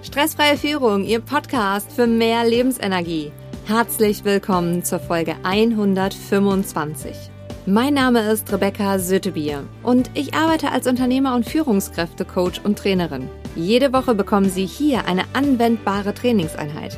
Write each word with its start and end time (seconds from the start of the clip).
Stressfreie 0.00 0.56
Führung, 0.56 1.04
Ihr 1.04 1.18
Podcast 1.18 1.90
für 1.90 2.06
mehr 2.06 2.46
Lebensenergie. 2.46 3.32
Herzlich 3.66 4.24
willkommen 4.24 4.84
zur 4.84 5.00
Folge 5.00 5.34
125. 5.42 7.16
Mein 7.66 7.94
Name 7.94 8.30
ist 8.30 8.50
Rebecca 8.52 9.00
Sötebier 9.00 9.64
und 9.82 10.08
ich 10.14 10.34
arbeite 10.34 10.70
als 10.70 10.86
Unternehmer 10.86 11.34
und 11.34 11.46
Führungskräftecoach 11.48 12.64
und 12.64 12.78
Trainerin. 12.78 13.28
Jede 13.56 13.92
Woche 13.92 14.14
bekommen 14.14 14.48
Sie 14.48 14.66
hier 14.66 15.06
eine 15.06 15.24
anwendbare 15.32 16.14
Trainingseinheit. 16.14 16.96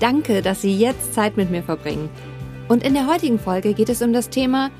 Danke, 0.00 0.40
dass 0.40 0.62
Sie 0.62 0.74
jetzt 0.74 1.12
Zeit 1.12 1.36
mit 1.36 1.50
mir 1.50 1.62
verbringen. 1.62 2.08
Und 2.68 2.82
in 2.82 2.94
der 2.94 3.06
heutigen 3.06 3.38
Folge 3.38 3.74
geht 3.74 3.90
es 3.90 4.00
um 4.00 4.14
das 4.14 4.30
Thema 4.30 4.70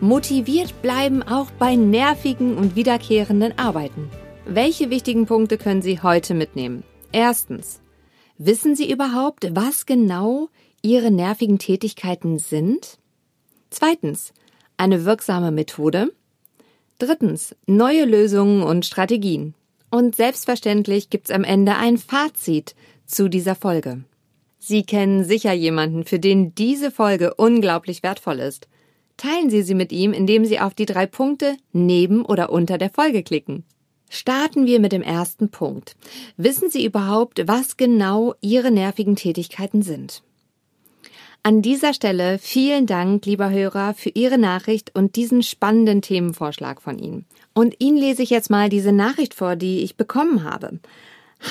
Motiviert 0.00 0.80
bleiben 0.80 1.22
auch 1.24 1.50
bei 1.58 1.74
nervigen 1.74 2.56
und 2.56 2.76
wiederkehrenden 2.76 3.58
Arbeiten. 3.58 4.10
Welche 4.44 4.90
wichtigen 4.90 5.26
Punkte 5.26 5.58
können 5.58 5.82
Sie 5.82 6.00
heute 6.02 6.34
mitnehmen? 6.34 6.84
Erstens. 7.16 7.80
Wissen 8.36 8.76
Sie 8.76 8.92
überhaupt, 8.92 9.48
was 9.56 9.86
genau 9.86 10.50
Ihre 10.82 11.10
nervigen 11.10 11.58
Tätigkeiten 11.58 12.38
sind? 12.38 12.98
Zweitens. 13.70 14.34
Eine 14.76 15.06
wirksame 15.06 15.50
Methode. 15.50 16.12
Drittens. 16.98 17.56
Neue 17.66 18.04
Lösungen 18.04 18.62
und 18.62 18.84
Strategien. 18.84 19.54
Und 19.90 20.14
selbstverständlich 20.14 21.08
gibt's 21.08 21.30
am 21.30 21.42
Ende 21.42 21.76
ein 21.76 21.96
Fazit 21.96 22.74
zu 23.06 23.30
dieser 23.30 23.54
Folge. 23.54 24.04
Sie 24.58 24.82
kennen 24.82 25.24
sicher 25.24 25.54
jemanden, 25.54 26.04
für 26.04 26.18
den 26.18 26.54
diese 26.54 26.90
Folge 26.90 27.32
unglaublich 27.32 28.02
wertvoll 28.02 28.40
ist. 28.40 28.68
Teilen 29.16 29.48
Sie 29.48 29.62
sie 29.62 29.74
mit 29.74 29.90
ihm, 29.90 30.12
indem 30.12 30.44
Sie 30.44 30.60
auf 30.60 30.74
die 30.74 30.84
drei 30.84 31.06
Punkte 31.06 31.56
neben 31.72 32.26
oder 32.26 32.50
unter 32.50 32.76
der 32.76 32.90
Folge 32.90 33.22
klicken. 33.22 33.64
Starten 34.08 34.66
wir 34.66 34.80
mit 34.80 34.92
dem 34.92 35.02
ersten 35.02 35.50
Punkt. 35.50 35.96
Wissen 36.36 36.70
Sie 36.70 36.84
überhaupt, 36.84 37.46
was 37.46 37.76
genau 37.76 38.34
Ihre 38.40 38.70
nervigen 38.70 39.16
Tätigkeiten 39.16 39.82
sind? 39.82 40.22
An 41.42 41.62
dieser 41.62 41.94
Stelle 41.94 42.38
vielen 42.38 42.86
Dank, 42.86 43.24
lieber 43.24 43.50
Hörer, 43.50 43.94
für 43.94 44.10
Ihre 44.10 44.36
Nachricht 44.38 44.90
und 44.94 45.14
diesen 45.14 45.42
spannenden 45.42 46.02
Themenvorschlag 46.02 46.82
von 46.82 46.98
Ihnen. 46.98 47.24
Und 47.54 47.76
Ihnen 47.78 47.96
lese 47.96 48.22
ich 48.22 48.30
jetzt 48.30 48.50
mal 48.50 48.68
diese 48.68 48.92
Nachricht 48.92 49.32
vor, 49.32 49.54
die 49.54 49.84
ich 49.84 49.96
bekommen 49.96 50.42
habe. 50.42 50.80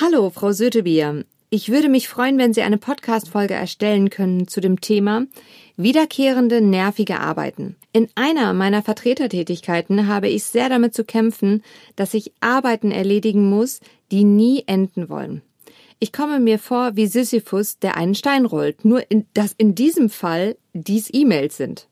Hallo, 0.00 0.28
Frau 0.30 0.52
Sötebier. 0.52 1.24
Ich 1.48 1.70
würde 1.70 1.88
mich 1.88 2.08
freuen, 2.08 2.38
wenn 2.38 2.52
Sie 2.52 2.62
eine 2.62 2.76
Podcast-Folge 2.76 3.54
erstellen 3.54 4.10
können 4.10 4.48
zu 4.48 4.60
dem 4.60 4.80
Thema 4.80 5.26
wiederkehrende 5.76 6.60
nervige 6.60 7.20
Arbeiten. 7.20 7.76
In 7.96 8.10
einer 8.14 8.52
meiner 8.52 8.82
Vertretertätigkeiten 8.82 10.06
habe 10.06 10.28
ich 10.28 10.44
sehr 10.44 10.68
damit 10.68 10.92
zu 10.92 11.02
kämpfen, 11.02 11.62
dass 11.96 12.12
ich 12.12 12.30
Arbeiten 12.40 12.90
erledigen 12.90 13.48
muss, 13.48 13.80
die 14.12 14.22
nie 14.22 14.64
enden 14.66 15.08
wollen. 15.08 15.40
Ich 15.98 16.12
komme 16.12 16.38
mir 16.38 16.58
vor 16.58 16.94
wie 16.96 17.06
Sisyphus, 17.06 17.78
der 17.78 17.96
einen 17.96 18.14
Stein 18.14 18.44
rollt, 18.44 18.84
nur 18.84 19.10
in, 19.10 19.24
dass 19.32 19.54
in 19.56 19.74
diesem 19.74 20.10
Fall 20.10 20.58
dies 20.74 21.08
E-Mails 21.10 21.56
sind. 21.56 21.88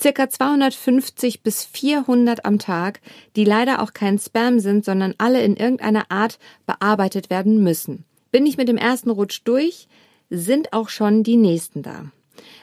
Circa 0.00 0.28
250 0.28 1.44
bis 1.44 1.64
400 1.64 2.44
am 2.44 2.58
Tag, 2.58 3.00
die 3.36 3.44
leider 3.44 3.82
auch 3.82 3.92
kein 3.92 4.18
Spam 4.18 4.58
sind, 4.58 4.84
sondern 4.84 5.14
alle 5.18 5.44
in 5.44 5.54
irgendeiner 5.54 6.10
Art 6.10 6.40
bearbeitet 6.66 7.30
werden 7.30 7.62
müssen. 7.62 8.04
Bin 8.32 8.46
ich 8.46 8.56
mit 8.56 8.66
dem 8.66 8.78
ersten 8.78 9.10
Rutsch 9.10 9.42
durch, 9.44 9.86
sind 10.28 10.72
auch 10.72 10.88
schon 10.88 11.22
die 11.22 11.36
nächsten 11.36 11.84
da. 11.84 12.10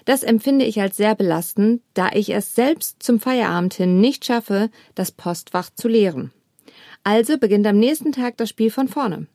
Das 0.06 0.24
empfinde 0.24 0.66
ich 0.66 0.82
als 0.82 0.98
sehr 0.98 1.16
belastend, 1.16 1.82
da 1.94 2.10
ich 2.14 2.34
es 2.34 2.56
selbst 2.56 3.02
zum 3.02 3.20
Feierabend 3.20 3.74
hin 3.74 4.00
nicht 4.02 4.26
schaffe, 4.26 4.70
das 4.96 5.12
Postfach 5.12 5.70
zu 5.74 5.88
leeren. 5.88 6.32
Also 7.04 7.38
beginnt 7.38 7.68
am 7.68 7.78
nächsten 7.78 8.12
Tag 8.12 8.38
das 8.38 8.50
Spiel 8.50 8.72
von 8.72 8.88
vorne. 8.88 9.28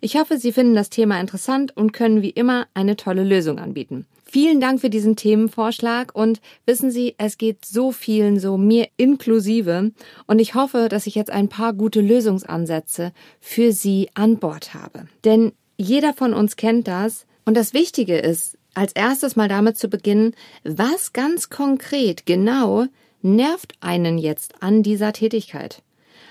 Ich 0.00 0.16
hoffe, 0.16 0.38
Sie 0.38 0.52
finden 0.52 0.74
das 0.74 0.90
Thema 0.90 1.20
interessant 1.20 1.76
und 1.76 1.92
können 1.92 2.22
wie 2.22 2.30
immer 2.30 2.66
eine 2.74 2.96
tolle 2.96 3.24
Lösung 3.24 3.58
anbieten. 3.58 4.06
Vielen 4.24 4.60
Dank 4.60 4.80
für 4.80 4.88
diesen 4.88 5.14
Themenvorschlag 5.14 6.14
und 6.14 6.40
wissen 6.64 6.90
Sie, 6.90 7.14
es 7.18 7.36
geht 7.36 7.66
so 7.66 7.92
vielen 7.92 8.40
so, 8.40 8.56
mir 8.56 8.88
inklusive 8.96 9.92
und 10.26 10.38
ich 10.38 10.54
hoffe, 10.54 10.88
dass 10.88 11.06
ich 11.06 11.14
jetzt 11.14 11.30
ein 11.30 11.48
paar 11.48 11.74
gute 11.74 12.00
Lösungsansätze 12.00 13.12
für 13.40 13.72
Sie 13.72 14.08
an 14.14 14.38
Bord 14.38 14.72
habe. 14.72 15.06
Denn 15.24 15.52
jeder 15.76 16.14
von 16.14 16.32
uns 16.32 16.56
kennt 16.56 16.88
das. 16.88 17.26
Und 17.44 17.56
das 17.56 17.74
Wichtige 17.74 18.16
ist, 18.16 18.56
als 18.74 18.92
erstes 18.92 19.36
mal 19.36 19.48
damit 19.48 19.76
zu 19.76 19.88
beginnen, 19.88 20.34
was 20.64 21.12
ganz 21.12 21.50
konkret 21.50 22.26
genau 22.26 22.86
nervt 23.22 23.74
einen 23.80 24.18
jetzt 24.18 24.62
an 24.62 24.82
dieser 24.82 25.12
Tätigkeit. 25.12 25.82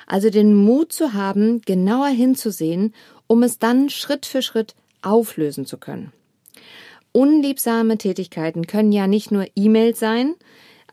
Also 0.08 0.30
den 0.30 0.54
Mut 0.56 0.92
zu 0.92 1.14
haben, 1.14 1.62
genauer 1.62 2.10
hinzusehen, 2.10 2.94
um 3.28 3.44
es 3.44 3.60
dann 3.60 3.90
Schritt 3.90 4.26
für 4.26 4.42
Schritt 4.42 4.76
auflösen 5.02 5.66
zu 5.66 5.78
können. 5.78 6.12
Unliebsame 7.14 7.98
Tätigkeiten 7.98 8.68
können 8.68 8.92
ja 8.92 9.08
nicht 9.08 9.32
nur 9.32 9.46
E-Mails 9.56 10.00
sein, 10.00 10.36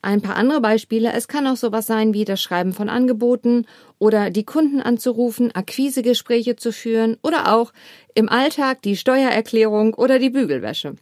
ein 0.02 0.20
paar 0.20 0.36
andere 0.36 0.60
Beispiele. 0.60 1.12
Es 1.12 1.28
kann 1.28 1.46
auch 1.46 1.56
sowas 1.56 1.86
sein 1.86 2.14
wie 2.14 2.24
das 2.24 2.40
Schreiben 2.40 2.72
von 2.72 2.88
Angeboten 2.88 3.66
oder 3.98 4.30
die 4.30 4.44
Kunden 4.44 4.80
anzurufen, 4.80 5.52
Akquisegespräche 5.52 6.56
zu 6.56 6.72
führen 6.72 7.16
oder 7.22 7.54
auch 7.54 7.72
im 8.14 8.28
Alltag 8.28 8.82
die 8.82 8.96
Steuererklärung 8.96 9.94
oder 9.94 10.18
die 10.18 10.30
Bügelwäsche. 10.30 10.94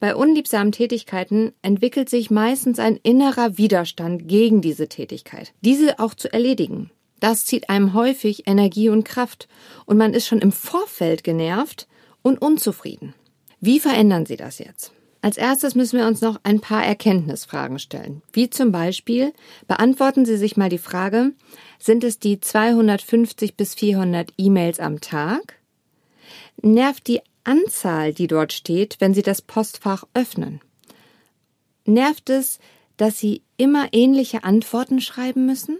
Bei 0.00 0.16
unliebsamen 0.16 0.72
Tätigkeiten 0.72 1.52
entwickelt 1.60 2.08
sich 2.08 2.30
meistens 2.30 2.78
ein 2.78 2.96
innerer 3.02 3.58
Widerstand 3.58 4.26
gegen 4.28 4.62
diese 4.62 4.88
Tätigkeit, 4.88 5.52
diese 5.60 5.98
auch 5.98 6.14
zu 6.14 6.32
erledigen. 6.32 6.90
Das 7.20 7.44
zieht 7.44 7.68
einem 7.68 7.92
häufig 7.92 8.46
Energie 8.46 8.88
und 8.88 9.04
Kraft 9.04 9.46
und 9.84 9.98
man 9.98 10.14
ist 10.14 10.26
schon 10.26 10.38
im 10.38 10.52
Vorfeld 10.52 11.22
genervt 11.22 11.86
und 12.22 12.40
unzufrieden. 12.40 13.14
Wie 13.60 13.78
verändern 13.78 14.24
Sie 14.24 14.36
das 14.36 14.58
jetzt? 14.58 14.92
Als 15.22 15.36
erstes 15.36 15.74
müssen 15.74 15.98
wir 15.98 16.06
uns 16.06 16.22
noch 16.22 16.40
ein 16.44 16.60
paar 16.60 16.82
Erkenntnisfragen 16.82 17.78
stellen. 17.78 18.22
Wie 18.32 18.48
zum 18.48 18.72
Beispiel, 18.72 19.34
beantworten 19.68 20.24
Sie 20.24 20.38
sich 20.38 20.56
mal 20.56 20.70
die 20.70 20.78
Frage, 20.78 21.32
sind 21.78 22.04
es 22.04 22.18
die 22.18 22.40
250 22.40 23.54
bis 23.54 23.74
400 23.74 24.32
E-Mails 24.38 24.80
am 24.80 25.02
Tag? 25.02 25.56
Nervt 26.62 27.06
die 27.06 27.20
Anzahl, 27.44 28.12
die 28.12 28.26
dort 28.26 28.52
steht, 28.52 28.96
wenn 29.00 29.14
Sie 29.14 29.22
das 29.22 29.42
Postfach 29.42 30.04
öffnen? 30.14 30.60
Nervt 31.84 32.30
es, 32.30 32.58
dass 32.96 33.18
Sie 33.18 33.42
immer 33.56 33.88
ähnliche 33.92 34.44
Antworten 34.44 35.00
schreiben 35.00 35.46
müssen? 35.46 35.78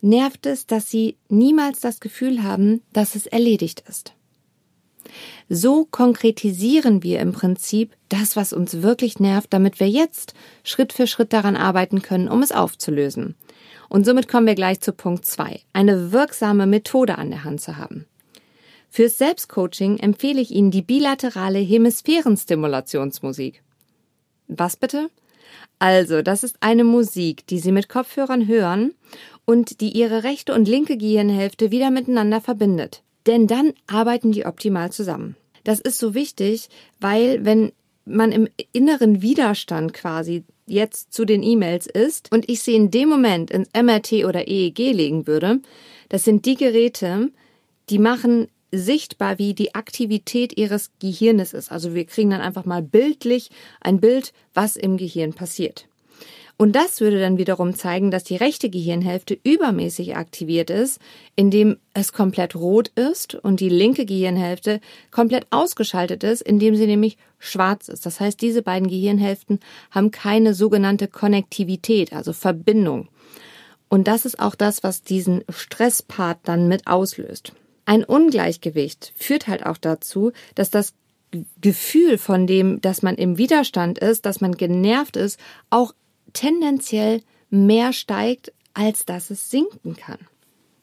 Nervt 0.00 0.46
es, 0.46 0.66
dass 0.66 0.90
Sie 0.90 1.16
niemals 1.28 1.80
das 1.80 2.00
Gefühl 2.00 2.42
haben, 2.42 2.82
dass 2.92 3.14
es 3.14 3.26
erledigt 3.26 3.84
ist? 3.88 4.14
So 5.48 5.84
konkretisieren 5.84 7.02
wir 7.02 7.20
im 7.20 7.32
Prinzip 7.32 7.94
das, 8.08 8.36
was 8.36 8.52
uns 8.52 8.82
wirklich 8.82 9.20
nervt, 9.20 9.52
damit 9.52 9.80
wir 9.80 9.88
jetzt 9.88 10.34
Schritt 10.62 10.92
für 10.92 11.06
Schritt 11.06 11.32
daran 11.32 11.56
arbeiten 11.56 12.02
können, 12.02 12.28
um 12.28 12.42
es 12.42 12.52
aufzulösen. 12.52 13.34
Und 13.88 14.04
somit 14.06 14.28
kommen 14.28 14.46
wir 14.46 14.54
gleich 14.54 14.80
zu 14.80 14.92
Punkt 14.92 15.26
zwei: 15.26 15.60
eine 15.72 16.12
wirksame 16.12 16.66
Methode 16.66 17.18
an 17.18 17.30
der 17.30 17.44
Hand 17.44 17.60
zu 17.60 17.76
haben. 17.76 18.06
Fürs 18.94 19.18
Selbstcoaching 19.18 19.98
empfehle 19.98 20.40
ich 20.40 20.52
Ihnen 20.52 20.70
die 20.70 20.82
bilaterale 20.82 21.58
Hemisphärenstimulationsmusik. 21.58 23.62
Was 24.46 24.76
bitte? 24.76 25.10
Also, 25.78 26.22
das 26.22 26.44
ist 26.44 26.56
eine 26.60 26.84
Musik, 26.84 27.46
die 27.48 27.58
Sie 27.58 27.72
mit 27.72 27.88
Kopfhörern 27.88 28.46
hören 28.46 28.94
und 29.44 29.80
die 29.80 29.90
Ihre 29.90 30.22
rechte 30.22 30.54
und 30.54 30.68
linke 30.68 30.96
Gehirnhälfte 30.96 31.70
wieder 31.70 31.90
miteinander 31.90 32.40
verbindet 32.40 33.04
denn 33.26 33.46
dann 33.46 33.72
arbeiten 33.86 34.32
die 34.32 34.46
optimal 34.46 34.92
zusammen. 34.92 35.36
Das 35.64 35.80
ist 35.80 35.98
so 35.98 36.14
wichtig, 36.14 36.68
weil 37.00 37.44
wenn 37.44 37.72
man 38.04 38.32
im 38.32 38.48
inneren 38.72 39.22
Widerstand 39.22 39.94
quasi 39.94 40.44
jetzt 40.66 41.12
zu 41.12 41.24
den 41.24 41.42
E-Mails 41.42 41.86
ist 41.86 42.30
und 42.32 42.48
ich 42.50 42.60
sie 42.60 42.74
in 42.74 42.90
dem 42.90 43.08
Moment 43.08 43.50
ins 43.50 43.68
MRT 43.74 44.24
oder 44.24 44.46
EEG 44.46 44.92
legen 44.92 45.26
würde, 45.26 45.60
das 46.10 46.24
sind 46.24 46.44
die 46.44 46.56
Geräte, 46.56 47.30
die 47.88 47.98
machen 47.98 48.48
sichtbar, 48.78 49.38
wie 49.38 49.54
die 49.54 49.74
Aktivität 49.74 50.56
ihres 50.56 50.90
Gehirnes 50.98 51.52
ist. 51.52 51.70
Also 51.72 51.94
wir 51.94 52.04
kriegen 52.04 52.30
dann 52.30 52.40
einfach 52.40 52.64
mal 52.64 52.82
bildlich 52.82 53.50
ein 53.80 54.00
Bild, 54.00 54.32
was 54.52 54.76
im 54.76 54.96
Gehirn 54.96 55.32
passiert. 55.32 55.86
Und 56.56 56.76
das 56.76 57.00
würde 57.00 57.18
dann 57.18 57.36
wiederum 57.36 57.74
zeigen, 57.74 58.12
dass 58.12 58.22
die 58.22 58.36
rechte 58.36 58.70
Gehirnhälfte 58.70 59.36
übermäßig 59.42 60.16
aktiviert 60.16 60.70
ist, 60.70 61.00
indem 61.34 61.78
es 61.94 62.12
komplett 62.12 62.54
rot 62.54 62.88
ist 62.94 63.34
und 63.34 63.58
die 63.58 63.68
linke 63.68 64.06
Gehirnhälfte 64.06 64.80
komplett 65.10 65.46
ausgeschaltet 65.50 66.22
ist, 66.22 66.42
indem 66.42 66.76
sie 66.76 66.86
nämlich 66.86 67.16
schwarz 67.40 67.88
ist. 67.88 68.06
Das 68.06 68.20
heißt, 68.20 68.40
diese 68.40 68.62
beiden 68.62 68.88
Gehirnhälften 68.88 69.58
haben 69.90 70.12
keine 70.12 70.54
sogenannte 70.54 71.08
Konnektivität, 71.08 72.12
also 72.12 72.32
Verbindung. 72.32 73.08
Und 73.88 74.06
das 74.06 74.24
ist 74.24 74.38
auch 74.38 74.54
das, 74.54 74.84
was 74.84 75.02
diesen 75.02 75.42
Stresspart 75.48 76.38
dann 76.44 76.68
mit 76.68 76.86
auslöst. 76.86 77.52
Ein 77.84 78.04
Ungleichgewicht 78.04 79.12
führt 79.16 79.46
halt 79.46 79.66
auch 79.66 79.78
dazu, 79.78 80.32
dass 80.54 80.70
das 80.70 80.94
Gefühl 81.60 82.18
von 82.18 82.46
dem, 82.46 82.80
dass 82.80 83.02
man 83.02 83.16
im 83.16 83.38
Widerstand 83.38 83.98
ist, 83.98 84.24
dass 84.24 84.40
man 84.40 84.52
genervt 84.52 85.16
ist, 85.16 85.38
auch 85.70 85.92
tendenziell 86.32 87.22
mehr 87.50 87.92
steigt, 87.92 88.52
als 88.72 89.04
dass 89.04 89.30
es 89.30 89.50
sinken 89.50 89.96
kann. 89.96 90.18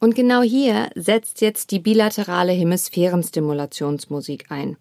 Und 0.02 0.16
genau 0.16 0.42
hier 0.42 0.90
setzt 0.96 1.40
jetzt 1.42 1.70
die 1.70 1.78
bilaterale 1.78 2.50
Hemisphärenstimulationsmusik 2.50 4.46
ein. 4.48 4.76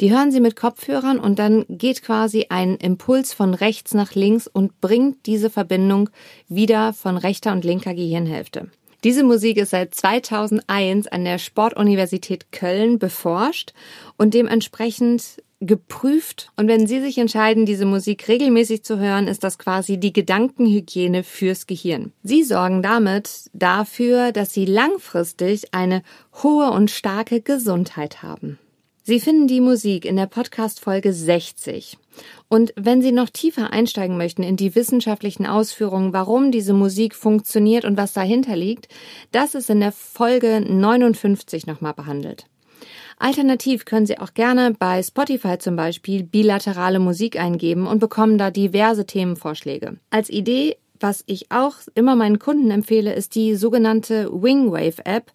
Die 0.00 0.10
hören 0.10 0.32
Sie 0.32 0.40
mit 0.40 0.56
Kopfhörern 0.56 1.20
und 1.20 1.38
dann 1.38 1.64
geht 1.68 2.02
quasi 2.02 2.46
ein 2.48 2.74
Impuls 2.74 3.32
von 3.32 3.54
rechts 3.54 3.94
nach 3.94 4.16
links 4.16 4.48
und 4.48 4.80
bringt 4.80 5.26
diese 5.26 5.48
Verbindung 5.48 6.10
wieder 6.48 6.92
von 6.92 7.16
rechter 7.16 7.52
und 7.52 7.64
linker 7.64 7.94
Gehirnhälfte. 7.94 8.68
Diese 9.04 9.22
Musik 9.22 9.58
ist 9.58 9.70
seit 9.70 9.94
2001 9.94 11.08
an 11.08 11.26
der 11.26 11.36
Sportuniversität 11.36 12.50
Köln 12.52 12.98
beforscht 12.98 13.74
und 14.16 14.32
dementsprechend 14.32 15.42
geprüft. 15.60 16.50
Und 16.56 16.68
wenn 16.68 16.86
Sie 16.86 17.00
sich 17.02 17.18
entscheiden, 17.18 17.66
diese 17.66 17.84
Musik 17.84 18.26
regelmäßig 18.28 18.82
zu 18.82 18.98
hören, 18.98 19.28
ist 19.28 19.44
das 19.44 19.58
quasi 19.58 19.98
die 19.98 20.14
Gedankenhygiene 20.14 21.22
fürs 21.22 21.66
Gehirn. 21.66 22.12
Sie 22.22 22.44
sorgen 22.44 22.82
damit 22.82 23.50
dafür, 23.52 24.32
dass 24.32 24.54
Sie 24.54 24.64
langfristig 24.64 25.74
eine 25.74 26.02
hohe 26.42 26.70
und 26.70 26.90
starke 26.90 27.42
Gesundheit 27.42 28.22
haben. 28.22 28.58
Sie 29.06 29.20
finden 29.20 29.46
die 29.46 29.60
Musik 29.60 30.06
in 30.06 30.16
der 30.16 30.24
Podcast-Folge 30.24 31.12
60. 31.12 31.98
Und 32.48 32.72
wenn 32.74 33.02
Sie 33.02 33.12
noch 33.12 33.28
tiefer 33.28 33.70
einsteigen 33.70 34.16
möchten 34.16 34.42
in 34.42 34.56
die 34.56 34.74
wissenschaftlichen 34.74 35.44
Ausführungen, 35.44 36.14
warum 36.14 36.50
diese 36.50 36.72
Musik 36.72 37.14
funktioniert 37.14 37.84
und 37.84 37.98
was 37.98 38.14
dahinter 38.14 38.56
liegt, 38.56 38.88
das 39.30 39.54
ist 39.54 39.68
in 39.68 39.80
der 39.80 39.92
Folge 39.92 40.62
59 40.66 41.66
nochmal 41.66 41.92
behandelt. 41.92 42.46
Alternativ 43.18 43.84
können 43.84 44.06
Sie 44.06 44.18
auch 44.18 44.32
gerne 44.32 44.72
bei 44.72 45.02
Spotify 45.02 45.58
zum 45.58 45.76
Beispiel 45.76 46.22
bilaterale 46.22 46.98
Musik 46.98 47.38
eingeben 47.38 47.86
und 47.86 47.98
bekommen 47.98 48.38
da 48.38 48.50
diverse 48.50 49.04
Themenvorschläge. 49.04 49.98
Als 50.08 50.30
Idee, 50.30 50.78
was 50.98 51.22
ich 51.26 51.50
auch 51.50 51.74
immer 51.94 52.16
meinen 52.16 52.38
Kunden 52.38 52.70
empfehle, 52.70 53.12
ist 53.12 53.34
die 53.34 53.54
sogenannte 53.54 54.30
Wingwave 54.32 55.04
App 55.04 55.30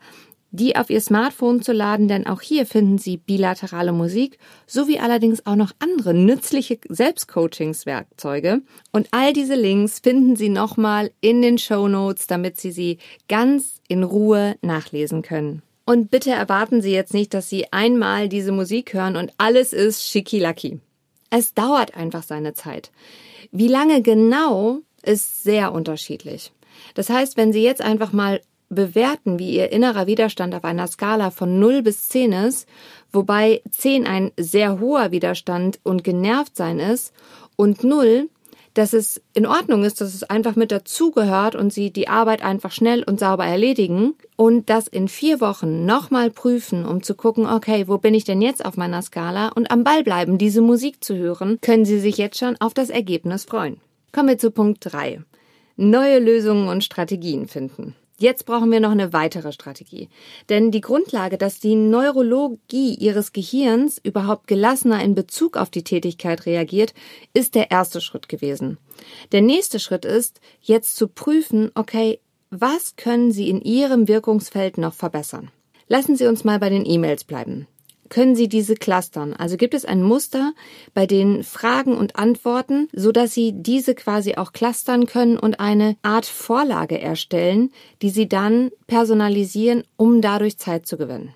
die 0.51 0.75
auf 0.75 0.89
Ihr 0.89 1.01
Smartphone 1.01 1.61
zu 1.61 1.73
laden, 1.73 2.07
denn 2.07 2.25
auch 2.27 2.41
hier 2.41 2.65
finden 2.65 2.97
Sie 2.97 3.17
bilaterale 3.17 3.91
Musik 3.91 4.39
sowie 4.65 4.99
allerdings 4.99 5.45
auch 5.45 5.55
noch 5.55 5.71
andere 5.79 6.13
nützliche 6.13 6.79
Selbstcoachingswerkzeuge. 6.87 8.61
Und 8.91 9.07
all 9.11 9.33
diese 9.33 9.55
Links 9.55 9.99
finden 9.99 10.35
Sie 10.35 10.49
nochmal 10.49 11.11
in 11.21 11.41
den 11.41 11.57
Show 11.57 11.87
Notes, 11.87 12.27
damit 12.27 12.59
Sie 12.59 12.71
sie 12.71 12.97
ganz 13.27 13.81
in 13.87 14.03
Ruhe 14.03 14.55
nachlesen 14.61 15.21
können. 15.21 15.61
Und 15.85 16.11
bitte 16.11 16.31
erwarten 16.31 16.81
Sie 16.81 16.91
jetzt 16.91 17.13
nicht, 17.13 17.33
dass 17.33 17.49
Sie 17.49 17.71
einmal 17.71 18.29
diese 18.29 18.51
Musik 18.51 18.93
hören 18.93 19.15
und 19.15 19.31
alles 19.37 19.73
ist 19.73 20.07
schickilacki. 20.07 20.79
Es 21.31 21.53
dauert 21.53 21.95
einfach 21.95 22.23
seine 22.23 22.53
Zeit. 22.53 22.91
Wie 23.51 23.67
lange 23.67 24.01
genau 24.01 24.79
ist 25.03 25.43
sehr 25.43 25.71
unterschiedlich. 25.71 26.51
Das 26.93 27.09
heißt, 27.09 27.37
wenn 27.37 27.53
Sie 27.53 27.63
jetzt 27.63 27.81
einfach 27.81 28.13
mal 28.13 28.41
bewerten, 28.69 29.39
wie 29.39 29.55
Ihr 29.55 29.71
innerer 29.71 30.07
Widerstand 30.07 30.55
auf 30.55 30.63
einer 30.63 30.87
Skala 30.87 31.31
von 31.31 31.59
0 31.59 31.81
bis 31.81 32.09
10 32.09 32.31
ist, 32.31 32.67
wobei 33.11 33.61
10 33.69 34.07
ein 34.07 34.31
sehr 34.37 34.79
hoher 34.79 35.11
Widerstand 35.11 35.79
und 35.83 36.03
genervt 36.03 36.55
sein 36.55 36.79
ist 36.79 37.13
und 37.55 37.83
0 37.83 38.29
dass 38.73 38.93
es 38.93 39.21
in 39.33 39.45
Ordnung 39.45 39.83
ist, 39.83 39.99
dass 39.99 40.13
es 40.13 40.23
einfach 40.23 40.55
mit 40.55 40.71
dazugehört 40.71 41.55
und 41.55 41.73
sie 41.73 41.91
die 41.91 42.07
Arbeit 42.07 42.43
einfach 42.43 42.71
schnell 42.71 43.03
und 43.03 43.19
sauber 43.19 43.45
erledigen 43.45 44.13
und 44.35 44.69
das 44.69 44.87
in 44.87 45.07
vier 45.07 45.41
Wochen 45.41 45.85
nochmal 45.85 46.29
prüfen, 46.29 46.85
um 46.85 47.03
zu 47.03 47.15
gucken, 47.15 47.45
okay, 47.45 47.87
wo 47.87 47.97
bin 47.97 48.13
ich 48.13 48.23
denn 48.23 48.41
jetzt 48.41 48.63
auf 48.63 48.77
meiner 48.77 49.01
Skala 49.01 49.49
und 49.49 49.71
am 49.71 49.83
Ball 49.83 50.03
bleiben, 50.03 50.37
diese 50.37 50.61
Musik 50.61 51.03
zu 51.03 51.17
hören, 51.17 51.59
können 51.61 51.83
Sie 51.83 51.99
sich 51.99 52.17
jetzt 52.17 52.37
schon 52.37 52.55
auf 52.61 52.73
das 52.73 52.89
Ergebnis 52.89 53.43
freuen. 53.43 53.81
Kommen 54.11 54.29
wir 54.29 54.37
zu 54.37 54.51
Punkt 54.51 54.77
drei: 54.81 55.21
Neue 55.75 56.19
Lösungen 56.19 56.67
und 56.69 56.83
Strategien 56.83 57.47
finden. 57.47 57.95
Jetzt 58.19 58.45
brauchen 58.45 58.69
wir 58.69 58.81
noch 58.81 58.91
eine 58.91 59.13
weitere 59.13 59.53
Strategie. 59.53 60.09
Denn 60.49 60.71
die 60.71 60.81
Grundlage, 60.81 61.37
dass 61.37 61.61
die 61.61 61.75
Neurologie 61.75 62.93
Ihres 62.95 63.31
Gehirns 63.31 63.97
überhaupt 64.03 64.47
gelassener 64.47 65.01
in 65.01 65.15
Bezug 65.15 65.55
auf 65.55 65.69
die 65.69 65.85
Tätigkeit 65.85 66.45
reagiert, 66.45 66.93
ist 67.33 67.55
der 67.55 67.71
erste 67.71 68.01
Schritt 68.01 68.27
gewesen. 68.27 68.77
Der 69.31 69.41
nächste 69.41 69.79
Schritt 69.79 70.03
ist, 70.03 70.41
jetzt 70.61 70.97
zu 70.97 71.07
prüfen, 71.07 71.71
okay, 71.75 72.19
was 72.49 72.97
können 72.97 73.31
Sie 73.31 73.49
in 73.49 73.61
Ihrem 73.61 74.09
Wirkungsfeld 74.09 74.77
noch 74.77 74.93
verbessern? 74.93 75.49
Lassen 75.87 76.17
Sie 76.17 76.27
uns 76.27 76.43
mal 76.43 76.59
bei 76.59 76.69
den 76.69 76.85
E-Mails 76.85 77.23
bleiben 77.23 77.67
können 78.09 78.35
Sie 78.35 78.47
diese 78.47 78.75
clustern? 78.75 79.33
Also 79.33 79.57
gibt 79.57 79.73
es 79.73 79.85
ein 79.85 80.03
Muster 80.03 80.53
bei 80.93 81.05
den 81.05 81.43
Fragen 81.43 81.95
und 81.95 82.15
Antworten, 82.15 82.87
so 82.93 83.11
dass 83.11 83.33
Sie 83.33 83.53
diese 83.55 83.95
quasi 83.95 84.35
auch 84.35 84.51
clustern 84.51 85.05
können 85.05 85.37
und 85.37 85.59
eine 85.59 85.95
Art 86.01 86.25
Vorlage 86.25 86.99
erstellen, 86.99 87.71
die 88.01 88.09
Sie 88.09 88.27
dann 88.27 88.71
personalisieren, 88.87 89.83
um 89.95 90.21
dadurch 90.21 90.57
Zeit 90.57 90.85
zu 90.85 90.97
gewinnen? 90.97 91.33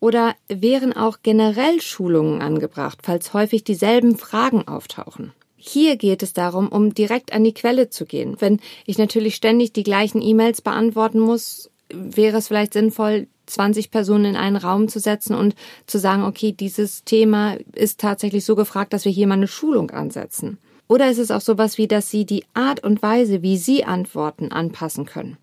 Oder 0.00 0.34
wären 0.48 0.92
auch 0.92 1.18
generell 1.22 1.80
Schulungen 1.80 2.42
angebracht, 2.42 2.98
falls 3.02 3.32
häufig 3.32 3.64
dieselben 3.64 4.18
Fragen 4.18 4.68
auftauchen? 4.68 5.32
Hier 5.56 5.96
geht 5.96 6.22
es 6.22 6.34
darum, 6.34 6.68
um 6.68 6.92
direkt 6.92 7.32
an 7.32 7.42
die 7.42 7.54
Quelle 7.54 7.88
zu 7.88 8.04
gehen. 8.04 8.36
Wenn 8.38 8.60
ich 8.84 8.98
natürlich 8.98 9.34
ständig 9.34 9.72
die 9.72 9.82
gleichen 9.82 10.20
E-Mails 10.20 10.60
beantworten 10.60 11.20
muss, 11.20 11.70
wäre 11.88 12.36
es 12.36 12.48
vielleicht 12.48 12.74
sinnvoll, 12.74 13.28
20 13.46 13.90
Personen 13.90 14.24
in 14.24 14.36
einen 14.36 14.56
Raum 14.56 14.88
zu 14.88 15.00
setzen 15.00 15.34
und 15.34 15.54
zu 15.86 15.98
sagen, 15.98 16.24
okay, 16.24 16.52
dieses 16.52 17.04
Thema 17.04 17.56
ist 17.74 18.00
tatsächlich 18.00 18.44
so 18.44 18.56
gefragt, 18.56 18.92
dass 18.92 19.04
wir 19.04 19.12
hier 19.12 19.26
mal 19.26 19.34
eine 19.34 19.48
Schulung 19.48 19.90
ansetzen. 19.90 20.58
Oder 20.88 21.10
ist 21.10 21.18
es 21.18 21.30
auch 21.30 21.40
sowas 21.40 21.78
wie, 21.78 21.88
dass 21.88 22.10
Sie 22.10 22.24
die 22.24 22.44
Art 22.52 22.82
und 22.82 23.02
Weise, 23.02 23.42
wie 23.42 23.56
Sie 23.56 23.84
antworten, 23.84 24.52
anpassen 24.52 25.06
können? 25.06 25.38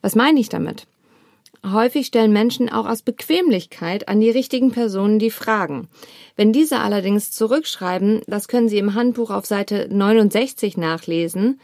Was 0.00 0.14
meine 0.14 0.40
ich 0.40 0.48
damit? 0.48 0.86
Häufig 1.64 2.08
stellen 2.08 2.32
Menschen 2.32 2.68
auch 2.68 2.86
aus 2.86 3.02
Bequemlichkeit 3.02 4.08
an 4.08 4.20
die 4.20 4.30
richtigen 4.30 4.72
Personen 4.72 5.20
die 5.20 5.30
Fragen. 5.30 5.86
Wenn 6.34 6.52
diese 6.52 6.80
allerdings 6.80 7.30
zurückschreiben, 7.30 8.22
das 8.26 8.48
können 8.48 8.68
Sie 8.68 8.78
im 8.78 8.94
Handbuch 8.94 9.30
auf 9.30 9.46
Seite 9.46 9.88
69 9.88 10.76
nachlesen, 10.76 11.60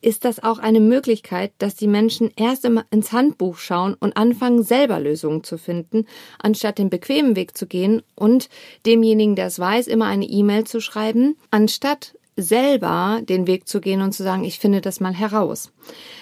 ist 0.00 0.24
das 0.24 0.42
auch 0.42 0.58
eine 0.58 0.80
Möglichkeit, 0.80 1.52
dass 1.58 1.74
die 1.74 1.88
Menschen 1.88 2.30
erst 2.36 2.64
ins 2.90 3.12
Handbuch 3.12 3.58
schauen 3.58 3.94
und 3.98 4.16
anfangen, 4.16 4.62
selber 4.62 5.00
Lösungen 5.00 5.44
zu 5.44 5.58
finden, 5.58 6.06
anstatt 6.38 6.78
den 6.78 6.90
bequemen 6.90 7.36
Weg 7.36 7.56
zu 7.56 7.66
gehen 7.66 8.02
und 8.14 8.48
demjenigen, 8.86 9.36
der 9.36 9.46
es 9.46 9.58
weiß, 9.58 9.86
immer 9.86 10.06
eine 10.06 10.26
E-Mail 10.26 10.64
zu 10.64 10.80
schreiben, 10.80 11.36
anstatt 11.50 12.14
selber 12.36 13.20
den 13.22 13.48
Weg 13.48 13.66
zu 13.66 13.80
gehen 13.80 14.00
und 14.00 14.12
zu 14.12 14.22
sagen, 14.22 14.44
ich 14.44 14.60
finde 14.60 14.80
das 14.80 15.00
mal 15.00 15.12
heraus. 15.12 15.72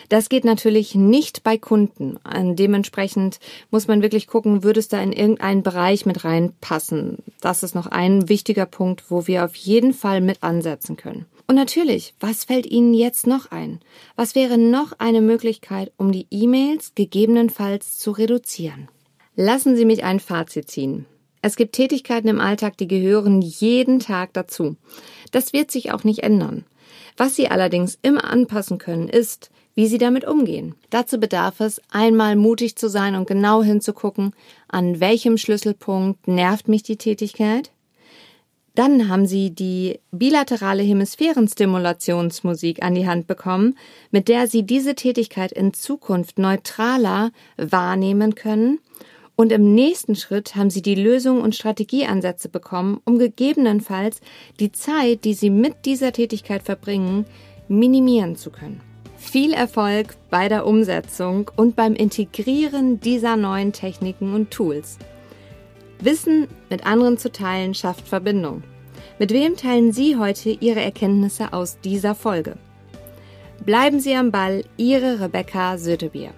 Das 0.08 0.30
geht 0.30 0.46
natürlich 0.46 0.94
nicht 0.94 1.42
bei 1.42 1.58
Kunden. 1.58 2.18
Dementsprechend 2.56 3.38
muss 3.70 3.86
man 3.86 4.00
wirklich 4.00 4.26
gucken, 4.26 4.64
würde 4.64 4.80
es 4.80 4.88
da 4.88 5.00
in 5.02 5.12
irgendeinen 5.12 5.62
Bereich 5.62 6.06
mit 6.06 6.24
reinpassen. 6.24 7.18
Das 7.40 7.62
ist 7.62 7.74
noch 7.74 7.86
ein 7.86 8.28
wichtiger 8.28 8.66
Punkt, 8.66 9.10
wo 9.10 9.26
wir 9.26 9.44
auf 9.44 9.54
jeden 9.54 9.92
Fall 9.92 10.20
mit 10.20 10.42
ansetzen 10.42 10.96
können. 10.96 11.26
Und 11.46 11.54
natürlich, 11.54 12.14
was 12.18 12.44
fällt 12.44 12.66
Ihnen 12.66 12.92
jetzt 12.92 13.26
noch 13.26 13.50
ein? 13.50 13.80
Was 14.16 14.34
wäre 14.34 14.58
noch 14.58 14.92
eine 14.98 15.20
Möglichkeit, 15.20 15.92
um 15.96 16.10
die 16.10 16.26
E-Mails 16.30 16.92
gegebenenfalls 16.94 17.98
zu 17.98 18.10
reduzieren? 18.10 18.88
Lassen 19.36 19.76
Sie 19.76 19.84
mich 19.84 20.02
ein 20.02 20.18
Fazit 20.18 20.68
ziehen. 20.70 21.06
Es 21.46 21.54
gibt 21.54 21.76
Tätigkeiten 21.76 22.26
im 22.26 22.40
Alltag, 22.40 22.76
die 22.76 22.88
gehören 22.88 23.40
jeden 23.40 24.00
Tag 24.00 24.32
dazu. 24.32 24.74
Das 25.30 25.52
wird 25.52 25.70
sich 25.70 25.92
auch 25.92 26.02
nicht 26.02 26.24
ändern. 26.24 26.64
Was 27.16 27.36
Sie 27.36 27.46
allerdings 27.46 27.96
immer 28.02 28.24
anpassen 28.24 28.78
können, 28.78 29.08
ist, 29.08 29.52
wie 29.76 29.86
Sie 29.86 29.98
damit 29.98 30.26
umgehen. 30.26 30.74
Dazu 30.90 31.20
bedarf 31.20 31.60
es, 31.60 31.80
einmal 31.88 32.34
mutig 32.34 32.74
zu 32.74 32.88
sein 32.88 33.14
und 33.14 33.28
genau 33.28 33.62
hinzugucken, 33.62 34.32
an 34.66 34.98
welchem 34.98 35.38
Schlüsselpunkt 35.38 36.26
nervt 36.26 36.66
mich 36.66 36.82
die 36.82 36.96
Tätigkeit, 36.96 37.70
dann 38.74 39.08
haben 39.08 39.26
sie 39.26 39.50
die 39.50 40.00
bilaterale 40.10 40.82
Hemisphärenstimulationsmusik 40.82 42.82
an 42.82 42.96
die 42.96 43.06
Hand 43.06 43.28
bekommen, 43.28 43.78
mit 44.10 44.26
der 44.26 44.48
sie 44.48 44.64
diese 44.64 44.96
Tätigkeit 44.96 45.52
in 45.52 45.72
Zukunft 45.72 46.40
neutraler 46.40 47.30
wahrnehmen 47.56 48.34
können. 48.34 48.80
Und 49.36 49.52
im 49.52 49.74
nächsten 49.74 50.16
Schritt 50.16 50.56
haben 50.56 50.70
sie 50.70 50.80
die 50.80 50.94
Lösung 50.94 51.42
und 51.42 51.54
Strategieansätze 51.54 52.48
bekommen, 52.48 53.00
um 53.04 53.18
gegebenenfalls 53.18 54.20
die 54.58 54.72
Zeit, 54.72 55.24
die 55.24 55.34
sie 55.34 55.50
mit 55.50 55.84
dieser 55.84 56.12
Tätigkeit 56.12 56.62
verbringen, 56.62 57.26
minimieren 57.68 58.36
zu 58.36 58.50
können. 58.50 58.80
Viel 59.18 59.52
Erfolg 59.52 60.14
bei 60.30 60.48
der 60.48 60.66
Umsetzung 60.66 61.50
und 61.54 61.76
beim 61.76 61.94
Integrieren 61.94 62.98
dieser 63.00 63.36
neuen 63.36 63.72
Techniken 63.72 64.34
und 64.34 64.50
Tools. 64.50 64.98
Wissen 66.00 66.48
mit 66.70 66.86
anderen 66.86 67.18
zu 67.18 67.30
teilen 67.30 67.74
schafft 67.74 68.08
Verbindung. 68.08 68.62
Mit 69.18 69.32
wem 69.32 69.56
teilen 69.56 69.92
Sie 69.92 70.16
heute 70.16 70.50
Ihre 70.50 70.80
Erkenntnisse 70.80 71.52
aus 71.52 71.78
dieser 71.80 72.14
Folge? 72.14 72.56
Bleiben 73.64 74.00
Sie 74.00 74.14
am 74.14 74.30
Ball, 74.30 74.64
Ihre 74.76 75.20
Rebecca 75.20 75.76
Sötebier. 75.76 76.32